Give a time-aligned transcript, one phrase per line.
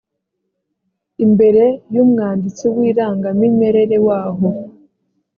[1.25, 1.63] imbere
[1.93, 4.47] y umwanditsi w irangamimerere w aho